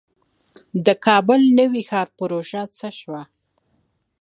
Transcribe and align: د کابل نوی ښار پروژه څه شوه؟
د 0.85 0.87
کابل 1.05 1.41
نوی 1.59 1.81
ښار 1.89 2.07
پروژه 2.17 2.63
څه 2.77 2.89
شوه؟ 2.99 3.21